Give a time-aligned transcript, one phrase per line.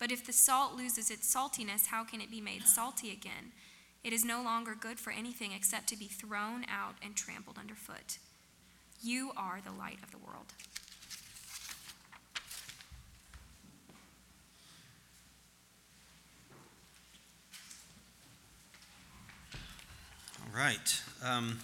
[0.00, 3.52] But if the salt loses its saltiness, how can it be made salty again?
[4.02, 8.16] It is no longer good for anything except to be thrown out and trampled underfoot.
[9.02, 10.46] You are the light of the world.
[20.42, 21.02] All right.
[21.22, 21.58] Um,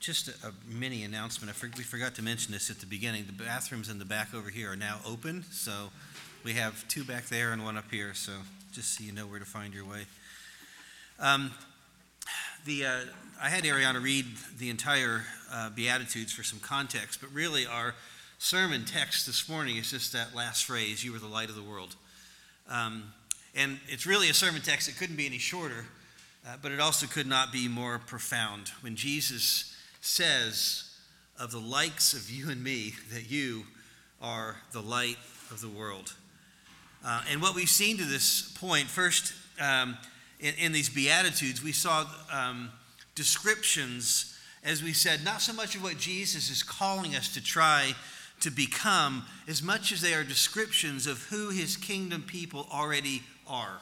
[0.00, 1.48] just a, a, mini announcement.
[1.48, 3.24] I for, we forgot to mention this at the beginning.
[3.26, 5.88] The bathrooms in the back over here are now open, so
[6.44, 8.12] we have two back there and one up here.
[8.12, 8.32] So
[8.72, 10.04] just so you know where to find your way.
[11.18, 11.52] Um,
[12.66, 13.00] the, uh,
[13.42, 14.26] I had Ariana read
[14.58, 17.94] the entire uh, Beatitudes for some context, but really our
[18.38, 21.62] sermon text this morning is just that last phrase, You are the light of the
[21.62, 21.96] world.
[22.68, 23.12] Um,
[23.54, 25.86] and it's really a sermon text that couldn't be any shorter,
[26.46, 28.68] uh, but it also could not be more profound.
[28.82, 30.90] When Jesus says
[31.40, 33.64] of the likes of you and me that you
[34.20, 35.18] are the light
[35.50, 36.14] of the world.
[37.04, 39.96] Uh, and what we've seen to this point, first, um,
[40.40, 42.70] in, in, these Beatitudes, we saw um,
[43.14, 47.94] descriptions, as we said, not so much of what Jesus is calling us to try
[48.40, 53.80] to become, as much as they are descriptions of who his kingdom people already are.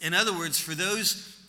[0.00, 1.39] In other words, for those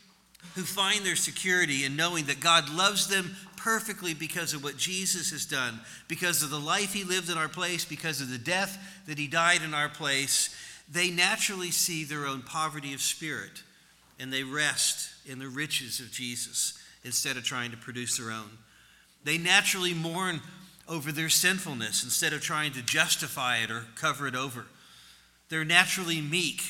[0.56, 5.32] who find their security in knowing that God loves them perfectly because of what Jesus
[5.32, 8.78] has done, because of the life he lived in our place, because of the death
[9.08, 10.56] that he died in our place,
[10.92, 13.64] they naturally see their own poverty of spirit
[14.20, 18.58] and they rest in the riches of Jesus instead of trying to produce their own.
[19.24, 20.42] They naturally mourn
[20.88, 24.66] over their sinfulness instead of trying to justify it or cover it over.
[25.50, 26.64] They're naturally meek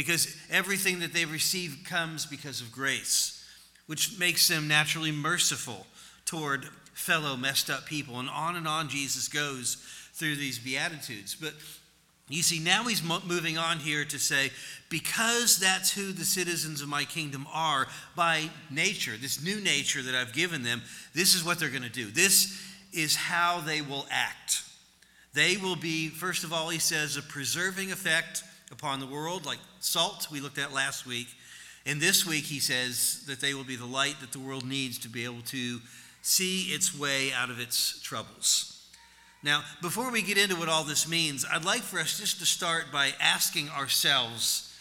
[0.00, 3.44] because everything that they receive comes because of grace,
[3.86, 5.86] which makes them naturally merciful
[6.24, 8.18] toward fellow messed up people.
[8.18, 9.74] And on and on Jesus goes
[10.14, 11.34] through these Beatitudes.
[11.34, 11.52] But
[12.30, 14.52] you see, now he's moving on here to say,
[14.88, 20.14] because that's who the citizens of my kingdom are by nature, this new nature that
[20.14, 20.80] I've given them,
[21.14, 22.06] this is what they're going to do.
[22.06, 22.58] This
[22.94, 24.62] is how they will act.
[25.34, 29.58] They will be, first of all, he says, a preserving effect upon the world, like
[29.80, 31.28] salt we looked at last week.
[31.86, 34.98] And this week he says that they will be the light that the world needs
[35.00, 35.80] to be able to
[36.22, 38.76] see its way out of its troubles.
[39.42, 42.46] Now, before we get into what all this means, I'd like for us just to
[42.46, 44.76] start by asking ourselves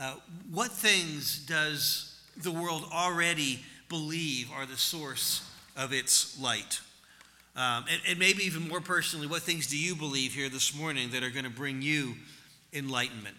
[0.00, 0.14] uh,
[0.50, 6.80] what things does the world already believe are the source of its light?
[7.54, 11.10] Um, and, and maybe even more personally, what things do you believe here this morning
[11.10, 12.14] that are going to bring you
[12.72, 13.36] enlightenment.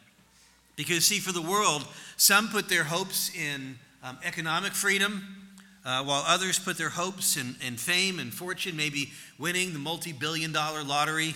[0.76, 1.86] Because, see, for the world,
[2.18, 5.42] some put their hopes in um, economic freedom,
[5.86, 10.14] uh, while others put their hopes in, in, fame and fortune, maybe winning the multi
[10.14, 11.36] billion dollar lottery.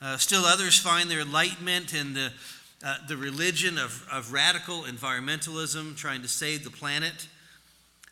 [0.00, 2.32] Uh, still others find their enlightenment in the,
[2.84, 7.28] uh, the religion of, of radical environmentalism, trying to save the planet.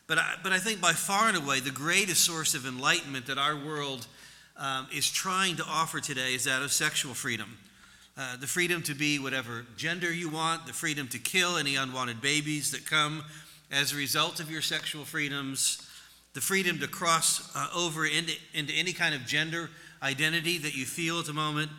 [0.07, 3.37] But I, but I think by far and away, the greatest source of enlightenment that
[3.37, 4.07] our world
[4.57, 7.57] um, is trying to offer today is that of sexual freedom.
[8.17, 12.21] Uh, the freedom to be whatever gender you want, the freedom to kill any unwanted
[12.21, 13.21] babies that come
[13.69, 15.85] as a result of your sexual freedoms,
[16.33, 19.69] the freedom to cross uh, over into, into any kind of gender
[20.01, 21.69] identity that you feel at the moment.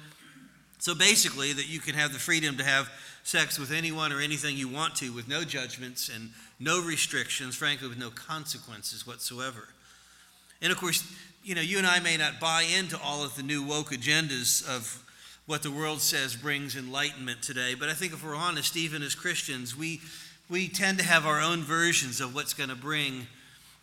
[0.78, 2.90] So basically, that you can have the freedom to have
[3.22, 7.88] sex with anyone or anything you want to with no judgments and no restrictions, frankly,
[7.88, 9.68] with no consequences whatsoever.
[10.60, 11.02] And of course,
[11.42, 14.68] you know, you and I may not buy into all of the new woke agendas
[14.68, 15.02] of
[15.46, 17.74] what the world says brings enlightenment today.
[17.74, 20.00] But I think if we're honest, even as Christians, we,
[20.50, 23.28] we tend to have our own versions of what's going to bring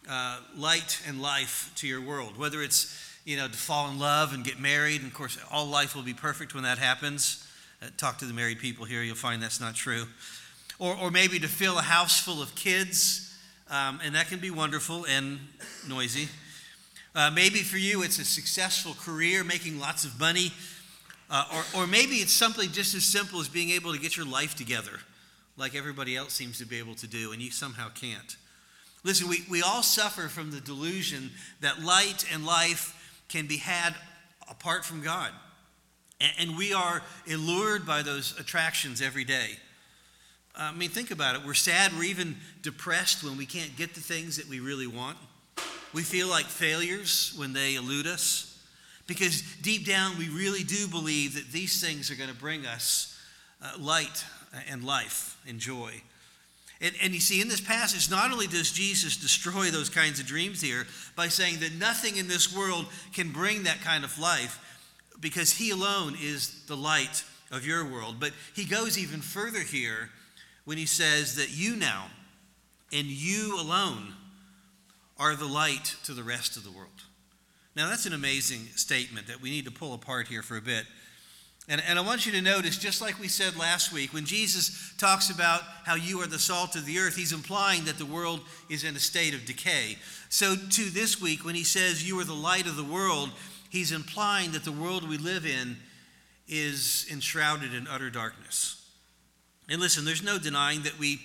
[0.09, 2.37] uh, light and life to your world.
[2.37, 2.93] Whether it's,
[3.23, 6.03] you know, to fall in love and get married, and of course, all life will
[6.03, 7.47] be perfect when that happens.
[7.81, 10.05] Uh, talk to the married people here, you'll find that's not true.
[10.79, 13.33] or, or maybe to fill a house full of kids,
[13.69, 15.39] um, and that can be wonderful and
[15.87, 16.27] noisy.
[17.15, 20.51] Uh, maybe for you it's a successful career, making lots of money,
[21.29, 24.25] uh, or, or maybe it's something just as simple as being able to get your
[24.25, 24.99] life together,
[25.57, 28.37] like everybody else seems to be able to do, and you somehow can't.
[29.03, 31.31] Listen, we, we all suffer from the delusion
[31.61, 32.95] that light and life
[33.27, 33.95] can be had
[34.49, 35.31] apart from God.
[36.21, 39.57] And, and we are allured by those attractions every day.
[40.55, 41.41] I mean, think about it.
[41.43, 45.17] We're sad, we're even depressed when we can't get the things that we really want.
[45.93, 48.52] We feel like failures when they elude us.
[49.05, 53.19] Because deep down, we really do believe that these things are going to bring us
[53.61, 54.23] uh, light
[54.69, 56.01] and life and joy.
[56.79, 60.25] And, and you see, in this passage, not only does Jesus destroy those kinds of
[60.25, 60.85] dreams here
[61.15, 64.59] by saying that nothing in this world can bring that kind of life,
[65.19, 70.09] because He alone is the light of your world, but He goes even further here
[70.65, 72.07] when He says that you now
[72.91, 74.13] and you alone
[75.17, 76.89] are the light to the rest of the world.
[77.75, 80.85] Now, that's an amazing statement that we need to pull apart here for a bit.
[81.69, 84.93] And, and I want you to notice, just like we said last week, when Jesus
[84.97, 88.41] talks about how you are the salt of the earth, he's implying that the world
[88.69, 89.97] is in a state of decay.
[90.27, 93.29] So, to this week, when he says you are the light of the world,
[93.69, 95.77] he's implying that the world we live in
[96.49, 98.85] is enshrouded in utter darkness.
[99.69, 101.21] And listen, there's no denying that we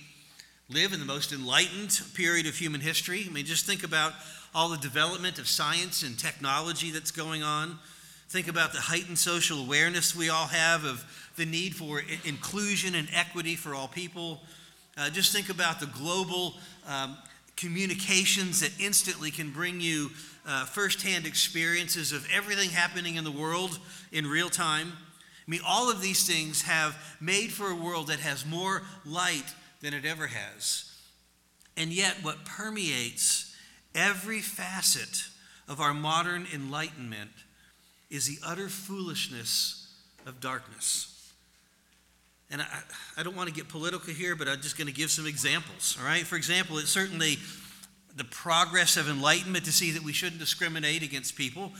[0.69, 3.25] live in the most enlightened period of human history.
[3.27, 4.13] I mean, just think about
[4.53, 7.77] all the development of science and technology that's going on.
[8.29, 11.03] Think about the heightened social awareness we all have of
[11.35, 14.41] the need for inclusion and equity for all people.
[14.97, 16.55] Uh, just think about the global
[16.87, 17.17] um,
[17.55, 20.09] communications that instantly can bring you
[20.47, 23.79] uh, firsthand experiences of everything happening in the world
[24.11, 24.91] in real time.
[24.91, 29.45] I mean, all of these things have made for a world that has more light
[29.81, 30.93] than it ever has.
[31.75, 33.48] And yet, what permeates
[33.95, 35.23] every facet
[35.67, 37.31] of our modern enlightenment
[38.09, 39.93] is the utter foolishness
[40.25, 41.15] of darkness.
[42.51, 42.67] And I,
[43.17, 45.97] I don't want to get political here, but I'm just going to give some examples.
[45.99, 46.25] All right?
[46.25, 47.37] For example, it's certainly
[48.15, 51.71] the progress of enlightenment to see that we shouldn't discriminate against people.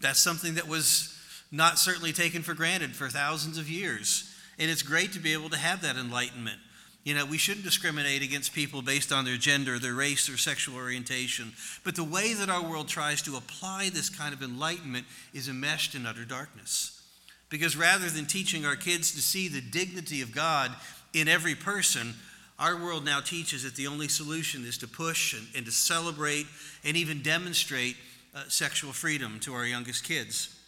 [0.00, 1.16] That's something that was
[1.52, 4.32] not certainly taken for granted for thousands of years.
[4.58, 6.58] And it's great to be able to have that enlightenment.
[7.06, 10.74] You know, we shouldn't discriminate against people based on their gender, their race, or sexual
[10.74, 11.52] orientation.
[11.84, 15.94] But the way that our world tries to apply this kind of enlightenment is enmeshed
[15.94, 17.00] in utter darkness.
[17.48, 20.72] Because rather than teaching our kids to see the dignity of God
[21.14, 22.12] in every person,
[22.58, 26.48] our world now teaches that the only solution is to push and, and to celebrate
[26.84, 27.96] and even demonstrate
[28.34, 30.58] uh, sexual freedom to our youngest kids.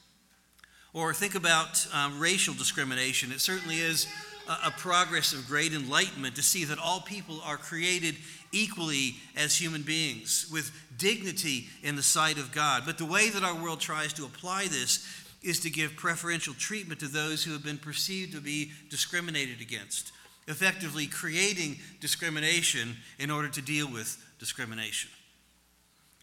[0.93, 3.33] Or think about um, racial discrimination.
[3.33, 4.07] It certainly is
[4.49, 8.17] a progress of great enlightenment to see that all people are created
[8.53, 12.85] equally as human beings with dignity in the sight of God.
[12.87, 15.07] But the way that our world tries to apply this
[15.43, 20.13] is to give preferential treatment to those who have been perceived to be discriminated against,
[20.49, 25.11] effectively creating discrimination in order to deal with discrimination.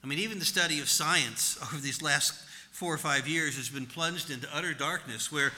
[0.03, 2.33] I mean, even the study of science over these last
[2.71, 5.53] four or five years has been plunged into utter darkness where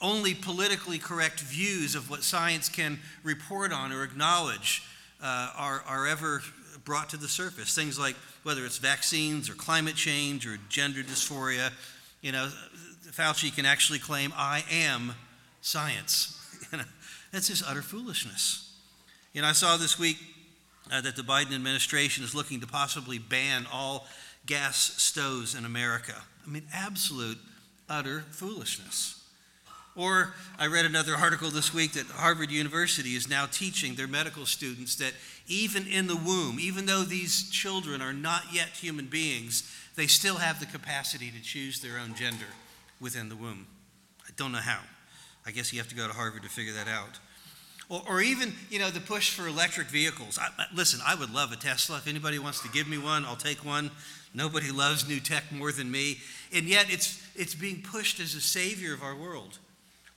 [0.00, 4.82] only politically correct views of what science can report on or acknowledge
[5.22, 6.42] uh, are, are ever
[6.84, 7.74] brought to the surface.
[7.74, 11.72] Things like whether it's vaccines or climate change or gender dysphoria.
[12.20, 12.48] You know,
[13.10, 15.14] Fauci can actually claim, I am
[15.62, 16.32] science.
[17.32, 18.74] That's just utter foolishness.
[19.32, 20.18] You know, I saw this week
[20.90, 24.06] uh, that the Biden administration is looking to possibly ban all
[24.46, 26.14] gas stoves in America.
[26.46, 27.38] I mean, absolute,
[27.88, 29.15] utter foolishness.
[29.96, 34.44] Or I read another article this week that Harvard University is now teaching their medical
[34.44, 35.14] students that
[35.48, 40.36] even in the womb, even though these children are not yet human beings, they still
[40.36, 42.46] have the capacity to choose their own gender
[43.00, 43.66] within the womb.
[44.26, 44.80] I don't know how.
[45.46, 47.18] I guess you have to go to Harvard to figure that out.
[47.88, 50.38] Or, or even, you know, the push for electric vehicles.
[50.38, 51.96] I, listen, I would love a Tesla.
[51.96, 53.90] If anybody wants to give me one, I'll take one.
[54.34, 56.18] Nobody loves new tech more than me.
[56.52, 59.58] And yet it's, it's being pushed as a savior of our world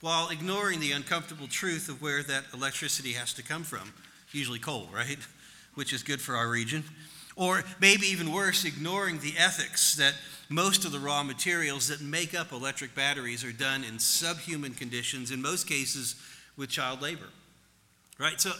[0.00, 3.92] while ignoring the uncomfortable truth of where that electricity has to come from.
[4.32, 5.18] Usually coal, right?
[5.74, 6.84] Which is good for our region.
[7.36, 10.14] Or maybe even worse, ignoring the ethics that
[10.48, 15.30] most of the raw materials that make up electric batteries are done in subhuman conditions,
[15.30, 16.16] in most cases
[16.56, 17.28] with child labor.
[18.18, 18.40] Right?
[18.40, 18.50] So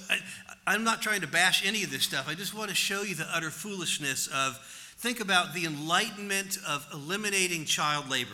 [0.66, 2.26] I, am not trying to bash any of this stuff.
[2.28, 4.56] I just want to show you the utter foolishness of
[4.98, 8.30] think about the enlightenment of eliminating child labor.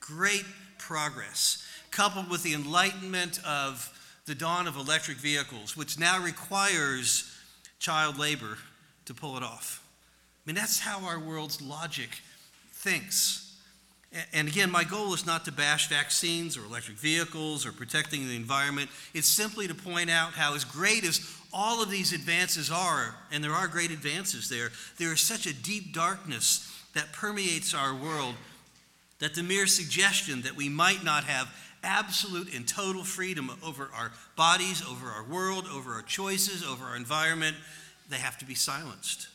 [0.00, 0.44] Great
[0.78, 1.61] progress
[1.92, 3.88] coupled with the enlightenment of
[4.26, 7.30] the dawn of electric vehicles, which now requires
[7.78, 8.58] child labor
[9.04, 9.86] to pull it off.
[10.44, 12.08] I mean, that's how our world's logic
[12.72, 13.56] thinks.
[14.32, 18.36] And again, my goal is not to bash vaccines or electric vehicles or protecting the
[18.36, 18.90] environment.
[19.14, 21.20] It's simply to point out how, as great as
[21.52, 25.54] all of these advances are, and there are great advances there, there is such a
[25.54, 28.34] deep darkness that permeates our world
[29.18, 31.48] that the mere suggestion that we might not have
[31.82, 36.96] absolute and total freedom over our bodies, over our world, over our choices, over our
[36.96, 37.56] environment,
[38.08, 39.28] they have to be silenced.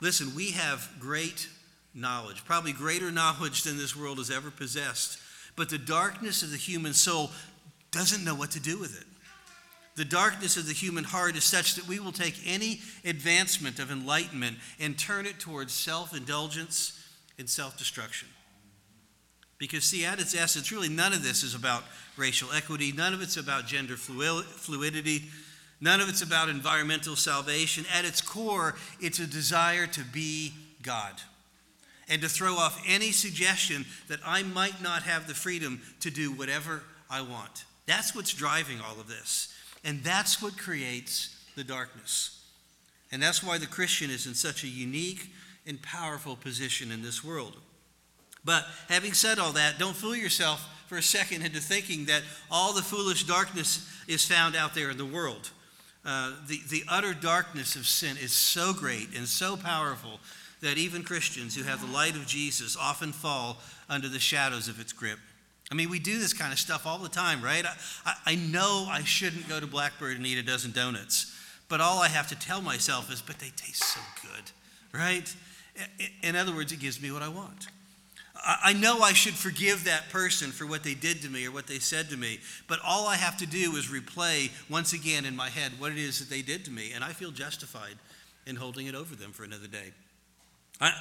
[0.00, 1.48] Listen, we have great
[1.94, 5.18] knowledge, probably greater knowledge than this world has ever possessed.
[5.56, 7.30] But the darkness of the human soul
[7.90, 9.06] doesn't know what to do with it.
[9.96, 13.90] The darkness of the human heart is such that we will take any advancement of
[13.90, 17.04] enlightenment and turn it towards self indulgence
[17.36, 18.28] and self destruction.
[19.58, 21.82] Because, see, at its essence, really none of this is about
[22.16, 25.24] racial equity, none of it's about gender fluidity,
[25.80, 27.84] none of it's about environmental salvation.
[27.92, 31.14] At its core, it's a desire to be God
[32.08, 36.32] and to throw off any suggestion that I might not have the freedom to do
[36.32, 37.64] whatever I want.
[37.86, 39.54] That's what's driving all of this.
[39.84, 42.44] And that's what creates the darkness.
[43.10, 45.32] And that's why the Christian is in such a unique
[45.66, 47.56] and powerful position in this world.
[48.48, 52.72] But having said all that, don't fool yourself for a second into thinking that all
[52.72, 55.50] the foolish darkness is found out there in the world.
[56.02, 60.18] Uh, the, the utter darkness of sin is so great and so powerful
[60.62, 64.80] that even Christians who have the light of Jesus often fall under the shadows of
[64.80, 65.18] its grip.
[65.70, 67.66] I mean, we do this kind of stuff all the time, right?
[68.06, 71.36] I, I know I shouldn't go to Blackbird and eat a dozen donuts,
[71.68, 75.34] but all I have to tell myself is, but they taste so good, right?
[76.22, 77.68] In other words, it gives me what I want.
[78.44, 81.66] I know I should forgive that person for what they did to me or what
[81.66, 85.34] they said to me, but all I have to do is replay once again in
[85.34, 87.96] my head what it is that they did to me, and I feel justified
[88.46, 89.92] in holding it over them for another day.
[90.80, 90.92] I,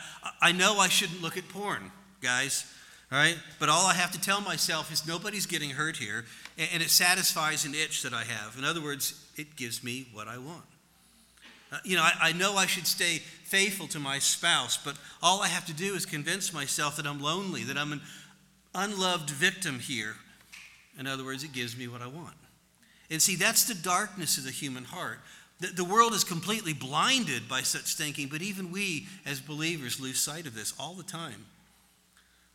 [0.41, 1.91] I know I shouldn't look at porn,
[2.21, 2.65] guys,
[3.11, 3.37] all right?
[3.59, 6.25] But all I have to tell myself is nobody's getting hurt here,
[6.57, 8.57] and it satisfies an itch that I have.
[8.57, 10.65] In other words, it gives me what I want.
[11.71, 15.41] Uh, you know, I, I know I should stay faithful to my spouse, but all
[15.41, 18.01] I have to do is convince myself that I'm lonely, that I'm an
[18.73, 20.15] unloved victim here.
[20.99, 22.35] In other words, it gives me what I want.
[23.09, 25.19] And see, that's the darkness of the human heart.
[25.59, 30.19] The, the world is completely blinded by such thinking, but even we as believers lose
[30.19, 31.45] sight of this all the time.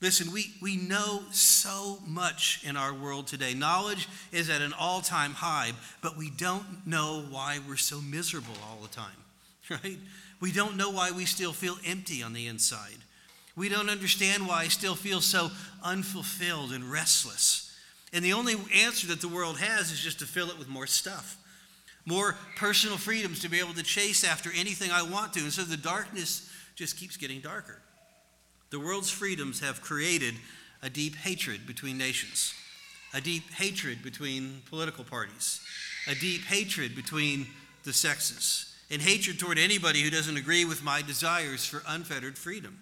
[0.02, 3.54] Listen, we, we know so much in our world today.
[3.54, 8.54] Knowledge is at an all time high, but we don't know why we're so miserable
[8.68, 9.06] all the time,
[9.71, 9.99] right?
[10.40, 12.99] We don't know why we still feel empty on the inside.
[13.54, 15.50] We don't understand why I still feel so
[15.85, 17.73] unfulfilled and restless.
[18.12, 20.87] And the only answer that the world has is just to fill it with more
[20.87, 21.38] stuff
[22.04, 25.40] more personal freedoms to be able to chase after anything I want to.
[25.40, 27.80] And so the darkness just keeps getting darker.
[28.72, 30.34] The world's freedoms have created
[30.82, 32.54] a deep hatred between nations,
[33.12, 35.60] a deep hatred between political parties,
[36.08, 37.48] a deep hatred between
[37.84, 42.78] the sexes, and hatred toward anybody who doesn't agree with my desires for unfettered freedom.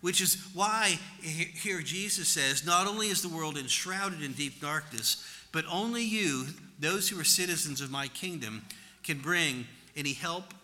[0.00, 5.24] Which is why here Jesus says, not only is the world enshrouded in deep darkness,
[5.52, 6.46] but only you,
[6.80, 8.64] those who are citizens of my kingdom,
[9.04, 10.54] can bring any help,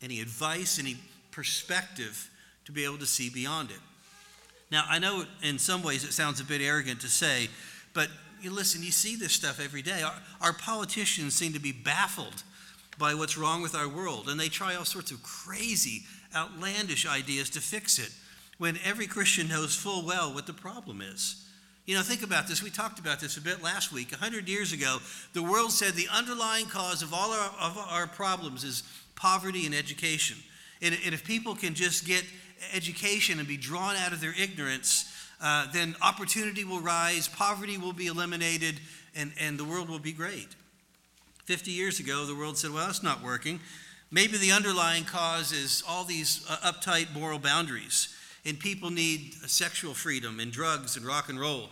[0.00, 0.96] any advice, any
[1.30, 2.30] perspective
[2.64, 3.80] to be able to see beyond it.
[4.74, 7.48] Now, I know in some ways it sounds a bit arrogant to say,
[7.92, 8.08] but
[8.40, 10.02] you listen, you see this stuff every day.
[10.02, 12.42] Our, our, politicians seem to be baffled
[12.98, 16.02] by what's wrong with our world, and they try all sorts of crazy,
[16.34, 18.10] outlandish ideas to fix it
[18.58, 21.46] when every Christian knows full well what the problem is.
[21.86, 22.60] You know, think about this.
[22.60, 24.12] We talked about this a bit last week.
[24.12, 24.98] A hundred years ago,
[25.34, 28.82] the world said the underlying cause of all our, of our problems is
[29.14, 30.38] poverty and education.
[30.82, 32.24] And, and, if people can just get
[32.72, 37.92] education and be drawn out of their ignorance, uh, then opportunity will rise, poverty will
[37.92, 38.80] be eliminated,
[39.14, 40.48] and, and the world will be great.
[41.44, 43.60] 50 years ago, the world said, well, it's not working.
[44.10, 49.94] Maybe the underlying cause is all these uh, uptight moral boundaries and people need sexual
[49.94, 51.70] freedom and drugs and rock and roll.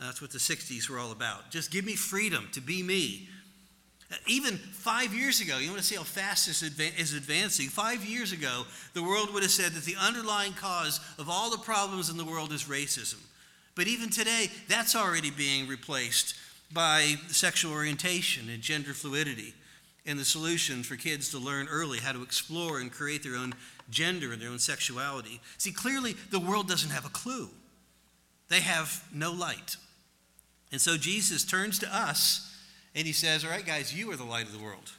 [0.00, 1.50] That's what the 60s were all about.
[1.50, 3.28] Just give me freedom to be me.
[4.26, 7.68] Even five years ago, you want to see how fast this is advancing.
[7.68, 8.64] Five years ago,
[8.94, 12.24] the world would have said that the underlying cause of all the problems in the
[12.24, 13.20] world is racism.
[13.74, 16.34] But even today, that's already being replaced
[16.72, 19.54] by sexual orientation and gender fluidity
[20.04, 23.54] and the solution for kids to learn early how to explore and create their own
[23.90, 25.40] gender and their own sexuality.
[25.58, 27.48] See, clearly the world doesn't have a clue,
[28.48, 29.76] they have no light.
[30.70, 32.51] And so Jesus turns to us
[32.94, 34.92] And he says, All right, guys, you are the light of the world.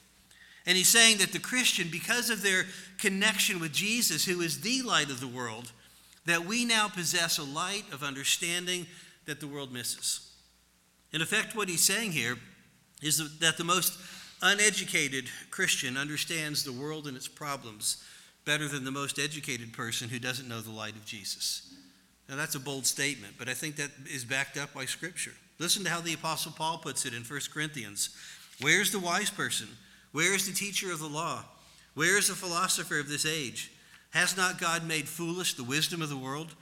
[0.66, 2.66] And he's saying that the Christian, because of their
[2.98, 5.72] connection with Jesus, who is the light of the world,
[6.26, 8.88] that we now possess a light of understanding
[9.26, 10.32] that the world misses.
[11.12, 12.38] In effect, what he's saying here
[13.02, 14.00] is that the most
[14.42, 18.04] uneducated Christian understands the world and its problems
[18.46, 21.74] better than the most educated person who doesn't know the light of Jesus.
[22.30, 25.34] Now, that's a bold statement, but I think that is backed up by Scripture.
[25.64, 28.10] Listen to how the Apostle Paul puts it in 1 Corinthians
[28.60, 29.70] Where's the wise person?
[30.12, 31.46] Where is the teacher of the law?
[31.94, 33.72] Where is the philosopher of this age?
[34.10, 36.54] Has not God made foolish the wisdom of the world?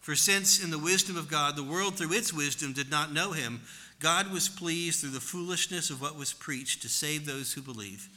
[0.00, 3.32] For since in the wisdom of God the world through its wisdom did not know
[3.32, 3.60] him,
[4.00, 8.08] God was pleased through the foolishness of what was preached to save those who believe.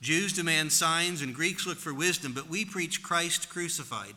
[0.00, 4.14] Jews demand signs and Greeks look for wisdom, but we preach Christ crucified,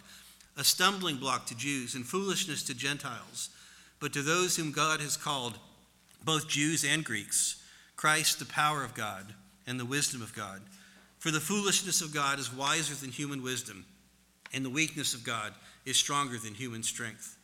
[0.58, 3.52] a stumbling block to Jews and foolishness to Gentiles.
[4.04, 5.58] But to those whom God has called,
[6.26, 7.64] both Jews and Greeks,
[7.96, 9.34] Christ, the power of God
[9.66, 10.60] and the wisdom of God.
[11.20, 13.86] For the foolishness of God is wiser than human wisdom,
[14.54, 15.54] and the weakness of God
[15.86, 17.38] is stronger than human strength.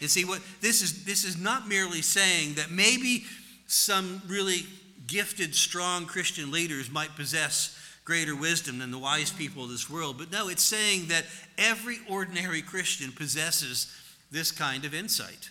[0.00, 3.24] And see what this is this is not merely saying that maybe
[3.66, 4.60] some really
[5.06, 10.16] gifted, strong Christian leaders might possess greater wisdom than the wise people of this world.
[10.16, 11.26] But no, it's saying that
[11.58, 13.94] every ordinary Christian possesses
[14.30, 15.50] this kind of insight.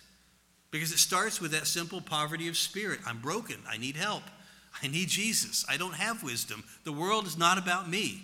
[0.70, 3.00] Because it starts with that simple poverty of spirit.
[3.06, 3.56] I'm broken.
[3.68, 4.22] I need help.
[4.82, 5.64] I need Jesus.
[5.68, 6.64] I don't have wisdom.
[6.84, 8.22] The world is not about me.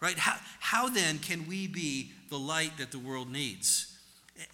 [0.00, 0.18] Right?
[0.18, 3.96] How, how then can we be the light that the world needs?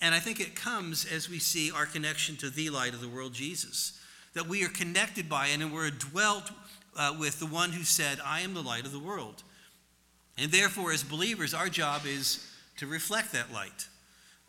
[0.01, 3.09] And I think it comes as we see our connection to the light of the
[3.09, 3.99] world, Jesus.
[4.35, 6.51] That we are connected by and we're dwelt
[6.97, 9.43] uh, with the one who said, I am the light of the world.
[10.39, 12.47] And therefore, as believers, our job is
[12.79, 13.89] to reflect that light.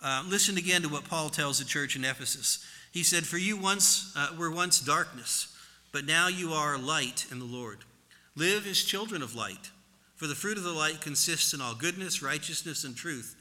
[0.03, 2.63] Uh, listen again to what Paul tells the church in Ephesus.
[2.91, 5.53] He said, For you once uh, were once darkness
[5.93, 7.77] but now you are light in the Lord.
[8.35, 9.69] Live as children of light,
[10.15, 13.35] for the fruit of the light consists in all goodness, righteousness, and truth.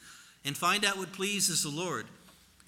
[0.45, 2.05] And find out what pleases the Lord.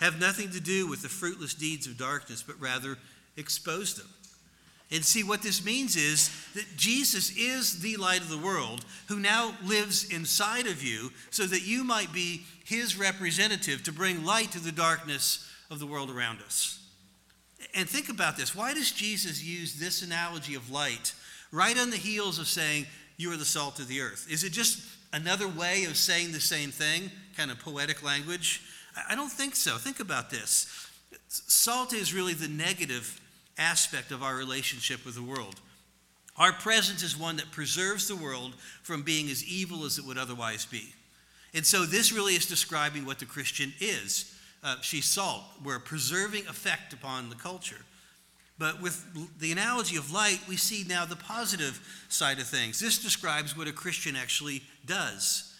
[0.00, 2.96] Have nothing to do with the fruitless deeds of darkness, but rather
[3.36, 4.08] expose them.
[4.94, 9.18] And see, what this means is that Jesus is the light of the world who
[9.18, 14.52] now lives inside of you so that you might be his representative to bring light
[14.52, 16.78] to the darkness of the world around us.
[17.74, 18.54] And think about this.
[18.54, 21.12] Why does Jesus use this analogy of light
[21.50, 24.28] right on the heels of saying, You are the salt of the earth?
[24.30, 24.80] Is it just
[25.12, 28.62] another way of saying the same thing, kind of poetic language?
[29.08, 29.76] I don't think so.
[29.76, 30.88] Think about this.
[31.26, 33.20] Salt is really the negative
[33.58, 35.60] aspect of our relationship with the world.
[36.36, 40.18] Our presence is one that preserves the world from being as evil as it would
[40.18, 40.94] otherwise be.
[41.54, 45.42] And so, this really is describing what the Christian is uh, she's salt.
[45.62, 47.84] We're a preserving effect upon the culture.
[48.58, 49.04] But with
[49.38, 52.80] the analogy of light, we see now the positive side of things.
[52.80, 55.52] This describes what a Christian actually does.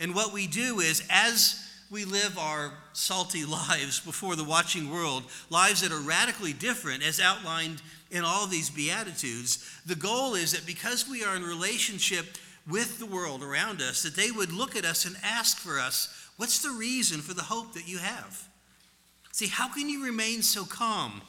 [0.00, 5.24] And what we do is, as we live our salty lives before the watching world,
[5.50, 10.66] lives that are radically different, as outlined in all these Beatitudes, the goal is that
[10.66, 14.84] because we are in relationship with the world around us, that they would look at
[14.84, 18.48] us and ask for us, What's the reason for the hope that you have?
[19.32, 21.20] See, how can you remain so calm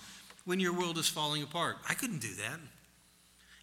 [0.45, 1.77] when your world is falling apart?
[1.89, 2.59] I couldn't do that.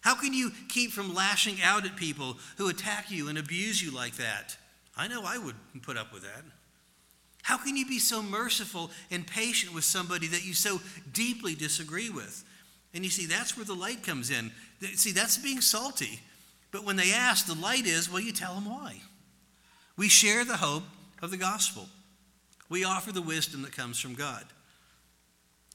[0.01, 3.91] How can you keep from lashing out at people who attack you and abuse you
[3.91, 4.57] like that?
[4.97, 6.43] I know I wouldn't put up with that.
[7.47, 10.81] How can you be so merciful and patient with somebody that you so
[11.13, 12.43] deeply disagree with?
[12.93, 14.51] And you see, that's where the light comes in.
[14.95, 16.19] See, that's being salty.
[16.73, 18.99] But when they ask, the light is, well, you tell them why.
[19.95, 20.83] We share the hope
[21.21, 21.87] of the gospel.
[22.67, 24.43] We offer the wisdom that comes from God.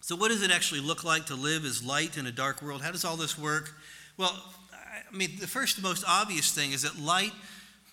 [0.02, 2.82] So, what does it actually look like to live as light in a dark world?
[2.82, 3.72] How does all this work?
[4.18, 4.38] Well,
[4.74, 7.32] I mean, the first, most obvious thing is that light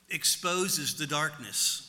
[0.09, 1.88] exposes the darkness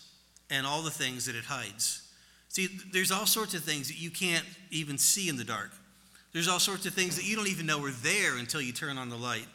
[0.51, 2.03] and all the things that it hides.
[2.49, 5.71] See, there's all sorts of things that you can't even see in the dark.
[6.33, 8.99] There's all sorts of things that you don't even know are there until you turn
[8.99, 9.47] on the light.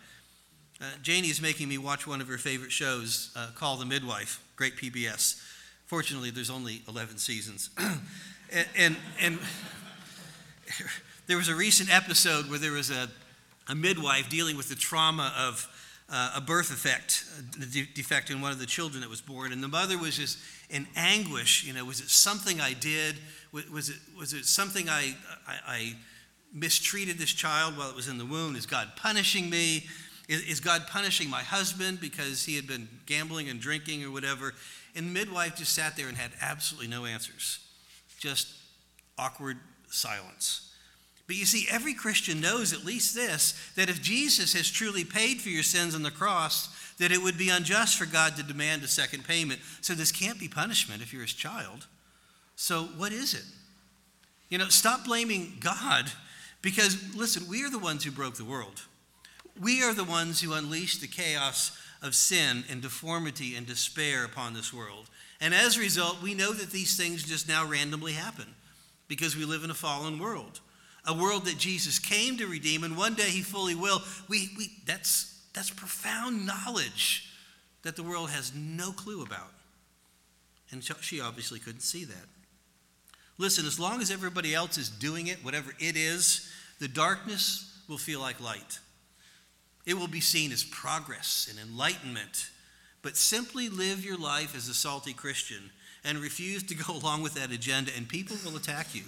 [0.81, 4.43] Uh, Janie is making me watch one of her favorite shows, uh, Call the Midwife,
[4.55, 5.41] great PBS.
[5.85, 7.69] Fortunately, there's only 11 seasons.
[8.51, 9.39] and, and, and
[11.27, 13.09] there was a recent episode where there was a,
[13.69, 15.67] a midwife dealing with the trauma of
[16.09, 17.25] uh, a birth defect,
[17.61, 19.51] a defect in one of the children that was born.
[19.51, 20.37] And the mother was just
[20.69, 21.63] in anguish.
[21.63, 23.15] You know, was it something I did?
[23.51, 25.15] Was it, was it something I,
[25.47, 25.95] I, I
[26.53, 28.55] mistreated this child while it was in the womb?
[28.55, 29.85] Is God punishing me?
[30.27, 34.53] Is, is God punishing my husband because he had been gambling and drinking or whatever?
[34.95, 37.59] And the midwife just sat there and had absolutely no answers,
[38.19, 38.47] just
[39.17, 39.57] awkward
[39.89, 40.71] silence.
[41.27, 45.41] But you see, every Christian knows at least this that if Jesus has truly paid
[45.41, 48.83] for your sins on the cross, that it would be unjust for God to demand
[48.83, 49.59] a second payment.
[49.81, 51.87] So this can't be punishment if you're his child.
[52.55, 53.43] So what is it?
[54.49, 56.11] You know, stop blaming God
[56.61, 58.83] because, listen, we are the ones who broke the world.
[59.59, 64.53] We are the ones who unleashed the chaos of sin and deformity and despair upon
[64.53, 65.09] this world.
[65.41, 68.45] And as a result, we know that these things just now randomly happen
[69.07, 70.59] because we live in a fallen world
[71.07, 74.01] a world that Jesus came to redeem, and one day he fully will.
[74.27, 77.29] We, we, that's, that's profound knowledge
[77.83, 79.51] that the world has no clue about.
[80.71, 82.25] And she obviously couldn't see that.
[83.37, 87.97] Listen, as long as everybody else is doing it, whatever it is, the darkness will
[87.97, 88.79] feel like light.
[89.85, 92.49] It will be seen as progress and enlightenment.
[93.01, 95.69] But simply live your life as a salty Christian
[96.03, 99.03] and refuse to go along with that agenda, and people will attack you.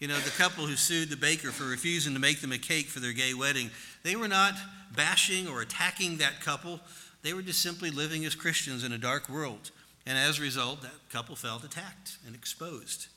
[0.00, 2.86] You know, the couple who sued the baker for refusing to make them a cake
[2.86, 3.70] for their gay wedding,
[4.02, 4.54] they were not
[4.96, 6.80] bashing or attacking that couple.
[7.22, 9.70] They were just simply living as Christians in a dark world.
[10.06, 13.08] And as a result, that couple felt attacked and exposed.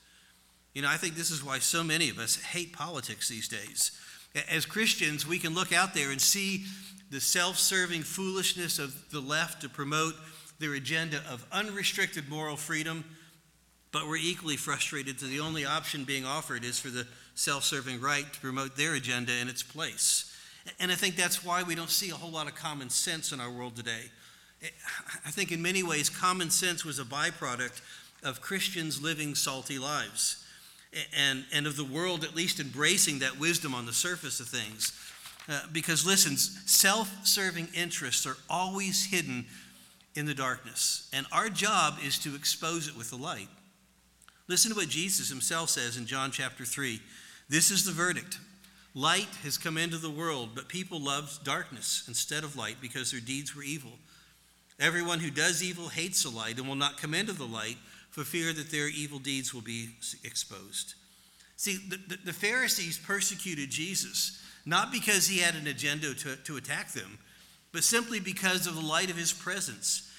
[0.73, 3.97] You know, I think this is why so many of us hate politics these days.
[4.51, 6.65] As Christians, we can look out there and see
[7.11, 10.15] the self serving foolishness of the left to promote
[10.59, 13.05] their agenda of unrestricted moral freedom
[13.93, 18.01] but we're equally frustrated that the only option being offered is for the self serving
[18.01, 20.35] right to promote their agenda in its place.
[20.79, 23.39] And I think that's why we don't see a whole lot of common sense in
[23.39, 24.11] our world today.
[25.25, 27.81] I think in many ways, common sense was a byproduct
[28.23, 30.43] of Christians living salty lives
[31.17, 34.93] and, and of the world at least embracing that wisdom on the surface of things.
[35.49, 39.45] Uh, because listen, self serving interests are always hidden
[40.15, 43.49] in the darkness, and our job is to expose it with the light.
[44.47, 46.99] Listen to what Jesus himself says in John chapter 3.
[47.49, 48.39] This is the verdict.
[48.93, 53.21] Light has come into the world, but people loved darkness instead of light because their
[53.21, 53.93] deeds were evil.
[54.79, 57.77] Everyone who does evil hates the light and will not come into the light
[58.11, 59.89] for fear that their evil deeds will be
[60.23, 60.95] exposed.
[61.55, 66.57] See, the, the, the Pharisees persecuted Jesus not because he had an agenda to, to
[66.57, 67.17] attack them,
[67.71, 70.09] but simply because of the light of his presence.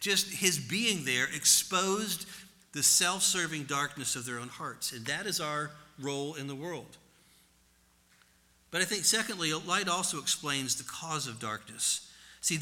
[0.00, 2.26] Just his being there exposed
[2.74, 4.92] the self serving darkness of their own hearts.
[4.92, 6.98] And that is our role in the world.
[8.70, 12.10] But I think, secondly, light also explains the cause of darkness.
[12.40, 12.58] See,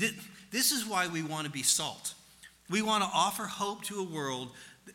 [0.51, 2.13] this is why we want to be salt.
[2.69, 4.51] We want to offer hope to a world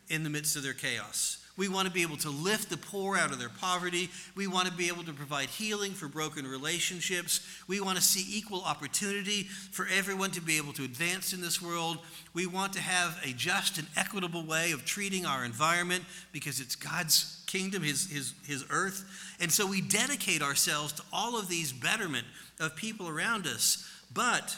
[0.08, 1.44] in the midst of their chaos.
[1.58, 4.08] We want to be able to lift the poor out of their poverty.
[4.36, 7.40] We want to be able to provide healing for broken relationships.
[7.66, 11.60] We want to see equal opportunity for everyone to be able to advance in this
[11.60, 11.98] world.
[12.32, 16.76] We want to have a just and equitable way of treating our environment because it's
[16.76, 19.04] God's kingdom, His, His, His earth.
[19.40, 22.26] And so we dedicate ourselves to all of these betterment
[22.60, 23.84] of people around us.
[24.14, 24.56] But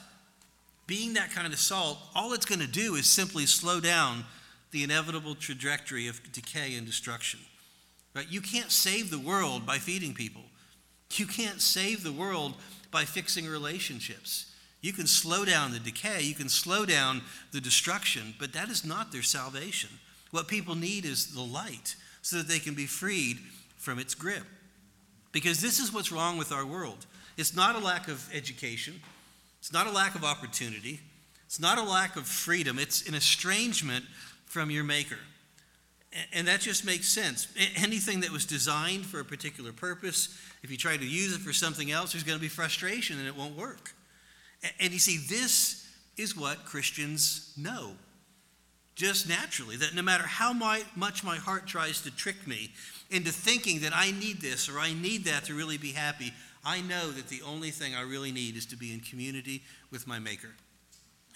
[0.86, 4.24] being that kind of salt, all it's going to do is simply slow down
[4.70, 7.40] the inevitable trajectory of decay and destruction.
[8.14, 8.26] Right?
[8.28, 10.42] You can't save the world by feeding people.
[11.14, 12.54] You can't save the world
[12.90, 14.46] by fixing relationships.
[14.80, 18.84] You can slow down the decay, you can slow down the destruction, but that is
[18.84, 19.90] not their salvation.
[20.30, 23.38] What people need is the light so that they can be freed
[23.76, 24.44] from its grip.
[25.32, 27.06] Because this is what's wrong with our world.
[27.36, 29.00] It's not a lack of education,
[29.58, 31.00] it's not a lack of opportunity,
[31.46, 34.04] it's not a lack of freedom, it's an estrangement
[34.50, 35.18] from your maker.
[36.32, 37.46] And that just makes sense.
[37.76, 41.52] Anything that was designed for a particular purpose, if you try to use it for
[41.52, 43.94] something else, there's going to be frustration and it won't work.
[44.80, 47.92] And you see, this is what Christians know
[48.96, 52.72] just naturally that no matter how my, much my heart tries to trick me
[53.10, 56.32] into thinking that I need this or I need that to really be happy,
[56.64, 60.08] I know that the only thing I really need is to be in community with
[60.08, 60.50] my Maker.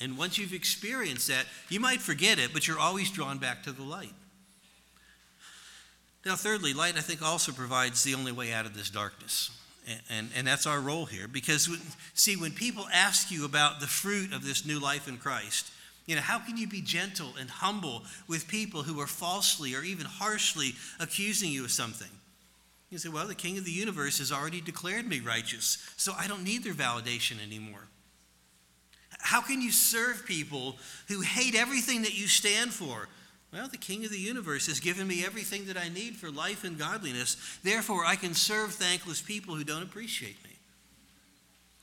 [0.00, 3.72] And once you've experienced that, you might forget it, but you're always drawn back to
[3.72, 4.12] the light.
[6.26, 9.50] Now, thirdly, light, I think, also provides the only way out of this darkness.
[9.86, 11.28] And, and, and, that's our role here.
[11.28, 11.68] Because,
[12.14, 15.70] see, when people ask you about the fruit of this new life in Christ,
[16.06, 19.82] you know, how can you be gentle and humble with people who are falsely or
[19.82, 22.08] even harshly accusing you of something?
[22.90, 26.28] You say, well, the King of the universe has already declared me righteous, so I
[26.28, 27.88] don't need their validation anymore.
[29.24, 30.76] How can you serve people
[31.08, 33.08] who hate everything that you stand for?
[33.54, 36.62] Well, the King of the universe has given me everything that I need for life
[36.62, 37.38] and godliness.
[37.62, 40.50] Therefore, I can serve thankless people who don't appreciate me.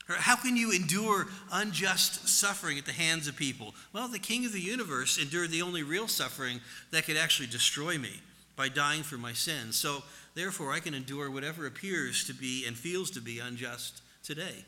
[0.08, 3.74] Or how can you endure unjust suffering at the hands of people?
[3.92, 6.60] Well, the King of the universe endured the only real suffering
[6.92, 8.20] that could actually destroy me
[8.54, 9.74] by dying for my sins.
[9.74, 10.04] So
[10.36, 14.64] therefore I can endure whatever appears to be and feels to be unjust today.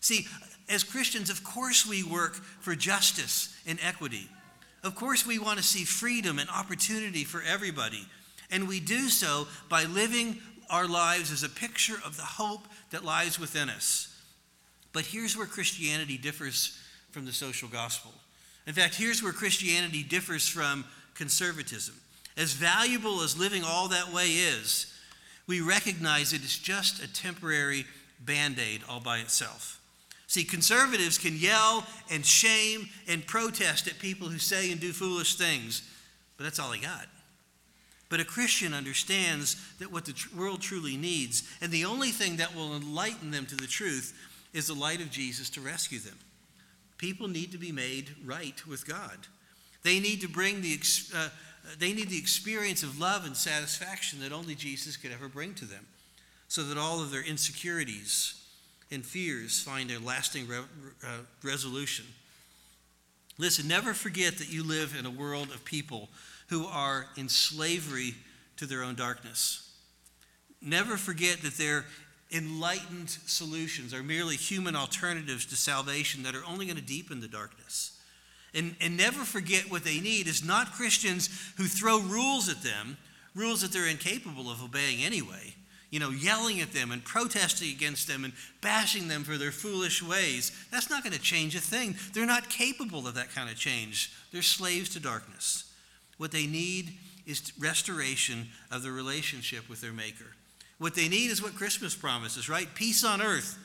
[0.00, 0.28] See,
[0.68, 4.28] as Christians, of course we work for justice and equity.
[4.84, 8.06] Of course we want to see freedom and opportunity for everybody.
[8.50, 10.38] And we do so by living
[10.70, 14.14] our lives as a picture of the hope that lies within us.
[14.92, 16.78] But here's where Christianity differs
[17.10, 18.12] from the social gospel.
[18.66, 21.94] In fact, here's where Christianity differs from conservatism.
[22.36, 24.94] As valuable as living all that way is,
[25.46, 27.86] we recognize it is just a temporary
[28.20, 29.77] band aid all by itself.
[30.28, 35.36] See, conservatives can yell and shame and protest at people who say and do foolish
[35.36, 35.82] things,
[36.36, 37.06] but that's all they got.
[38.10, 42.36] But a Christian understands that what the tr- world truly needs, and the only thing
[42.36, 44.14] that will enlighten them to the truth,
[44.52, 46.18] is the light of Jesus to rescue them.
[46.98, 49.18] People need to be made right with God.
[49.82, 50.78] They need to bring the
[51.16, 51.28] uh,
[51.78, 55.64] they need the experience of love and satisfaction that only Jesus could ever bring to
[55.64, 55.86] them,
[56.48, 58.37] so that all of their insecurities
[58.90, 60.58] and fears find a lasting re-
[61.06, 62.06] uh, resolution.
[63.38, 66.08] Listen, never forget that you live in a world of people
[66.48, 68.14] who are in slavery
[68.56, 69.70] to their own darkness.
[70.60, 71.84] Never forget that their
[72.32, 77.28] enlightened solutions are merely human alternatives to salvation that are only going to deepen the
[77.28, 77.98] darkness.
[78.54, 82.96] And, and never forget what they need is not Christians who throw rules at them,
[83.34, 85.54] rules that they're incapable of obeying anyway,
[85.90, 90.02] you know, yelling at them and protesting against them and bashing them for their foolish
[90.02, 90.52] ways.
[90.70, 91.96] That's not going to change a thing.
[92.12, 94.12] They're not capable of that kind of change.
[94.32, 95.72] They're slaves to darkness.
[96.18, 96.92] What they need
[97.26, 100.26] is restoration of the relationship with their Maker.
[100.78, 102.72] What they need is what Christmas promises, right?
[102.74, 103.58] Peace on earth,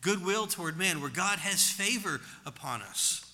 [0.00, 3.30] goodwill toward men, where God has favor upon us.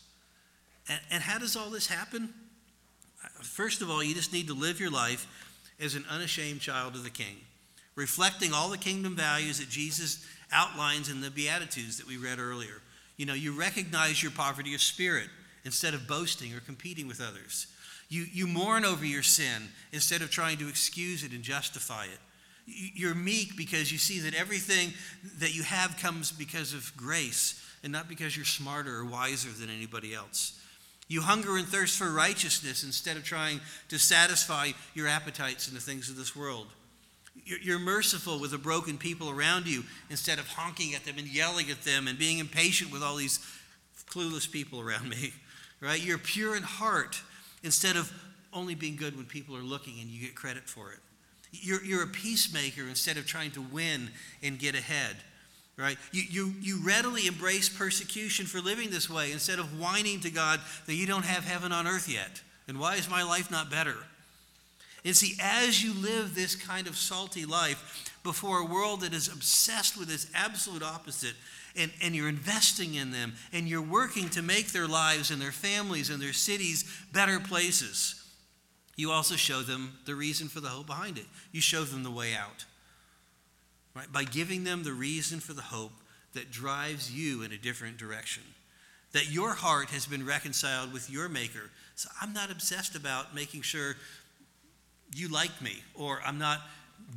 [0.89, 2.35] And, and how does all this happen?
[3.25, 5.27] Uh, first of all, you just need to live your life
[5.81, 7.37] as an unashamed child of the King,
[7.97, 12.83] reflecting all the kingdom values that Jesus outlines in the Beatitudes that we read earlier.
[13.17, 15.29] You know, you recognize your poverty of spirit
[15.65, 17.67] instead of boasting or competing with others.
[18.09, 22.19] You, you mourn over your sin instead of trying to excuse it and justify it.
[22.67, 24.93] You're meek because you see that everything
[25.39, 29.71] that you have comes because of grace and not because you're smarter or wiser than
[29.71, 30.61] anybody else.
[31.09, 35.81] You hunger and thirst for righteousness instead of trying to satisfy your appetites in the
[35.81, 36.67] things of this world.
[37.45, 41.71] You're merciful with the broken people around you instead of honking at them and yelling
[41.71, 43.39] at them and being impatient with all these
[44.11, 45.33] clueless people around me.
[45.79, 46.03] Right?
[46.03, 47.21] You're pure in heart
[47.63, 48.11] instead of
[48.51, 50.99] only being good when people are looking and you get credit for it.
[51.53, 54.09] You're, you're a peacemaker instead of trying to win
[54.43, 55.17] and get ahead,
[55.77, 55.99] right?
[56.13, 60.61] You, you, you readily embrace persecution for living this way instead of whining to God
[60.87, 62.41] that you don't have heaven on earth yet.
[62.69, 63.97] And why is my life not better?
[65.07, 69.29] And see, as you live this kind of salty life before a world that is
[69.29, 71.35] obsessed with its absolute opposite,
[71.77, 75.53] and, and you're investing in them, and you're working to make their lives and their
[75.53, 78.21] families and their cities better places,
[78.97, 81.27] you also show them the reason for the hope behind it.
[81.53, 82.65] You show them the way out.
[83.95, 84.11] Right?
[84.11, 85.93] By giving them the reason for the hope
[86.33, 88.43] that drives you in a different direction.
[89.13, 91.71] That your heart has been reconciled with your Maker.
[91.95, 93.95] So I'm not obsessed about making sure
[95.15, 96.61] you like me or I'm not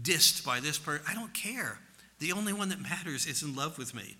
[0.01, 1.05] dissed by this person.
[1.09, 1.79] I don't care.
[2.19, 4.15] The only one that matters is in love with me.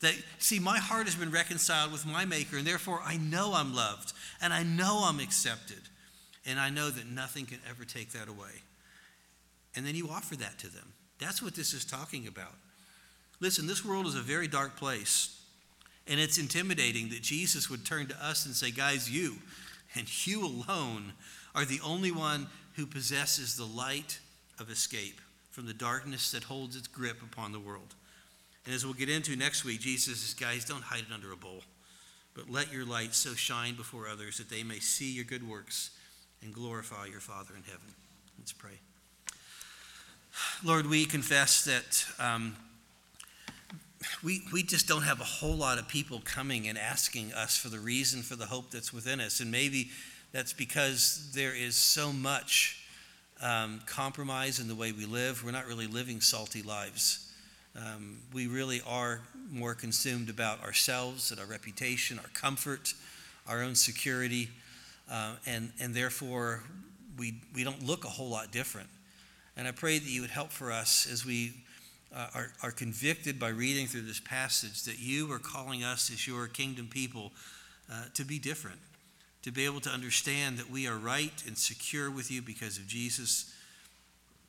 [0.00, 3.74] That, see, my heart has been reconciled with my Maker, and therefore I know I'm
[3.74, 5.80] loved and I know I'm accepted.
[6.46, 8.62] And I know that nothing can ever take that away.
[9.74, 10.92] And then you offer that to them.
[11.18, 12.52] That's what this is talking about.
[13.40, 15.40] Listen, this world is a very dark place.
[16.06, 19.36] And it's intimidating that Jesus would turn to us and say, Guys, you
[19.94, 21.14] and you alone
[21.54, 24.18] are the only one who possesses the light
[24.58, 27.94] of escape from the darkness that holds its grip upon the world.
[28.66, 31.36] And as we'll get into next week, Jesus says, Guys, don't hide it under a
[31.36, 31.62] bowl,
[32.34, 35.90] but let your light so shine before others that they may see your good works
[36.42, 37.94] and glorify your Father in heaven.
[38.38, 38.78] Let's pray.
[40.64, 42.56] Lord, we confess that um,
[44.22, 47.68] we, we just don't have a whole lot of people coming and asking us for
[47.68, 49.40] the reason for the hope that's within us.
[49.40, 49.90] And maybe
[50.34, 52.84] that's because there is so much
[53.40, 55.42] um, compromise in the way we live.
[55.42, 57.32] We're not really living salty lives.
[57.74, 62.92] Um, we really are more consumed about ourselves and our reputation, our comfort,
[63.48, 64.50] our own security
[65.10, 66.62] uh, and, and therefore
[67.18, 68.88] we, we don't look a whole lot different.
[69.56, 71.52] And I pray that you would help for us as we
[72.14, 76.26] uh, are, are convicted by reading through this passage that you are calling us as
[76.26, 77.32] your kingdom people
[77.92, 78.78] uh, to be different,
[79.44, 82.86] to be able to understand that we are right and secure with you because of
[82.86, 83.52] Jesus,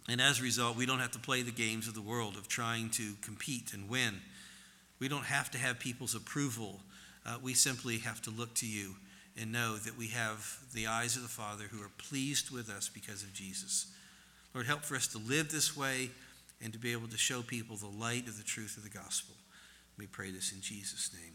[0.07, 2.47] And as a result, we don't have to play the games of the world of
[2.47, 4.21] trying to compete and win.
[4.99, 6.79] We don't have to have people's approval.
[7.25, 8.95] Uh, we simply have to look to you
[9.35, 12.87] and know that we have the eyes of the Father who are pleased with us
[12.87, 13.87] because of Jesus.
[14.53, 16.11] Lord, help for us to live this way
[16.63, 19.35] and to be able to show people the light of the truth of the gospel.
[19.97, 21.33] We pray this in Jesus' name.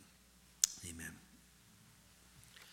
[0.89, 1.30] Amen.